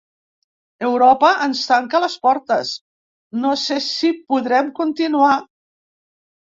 “Europa 0.87 1.29
ens 1.47 1.61
tanca 1.73 2.01
les 2.05 2.17
portes, 2.25 2.73
no 3.45 3.55
sé 3.69 3.81
si 3.91 4.13
podrem 4.33 4.75
continuar” 4.83 5.35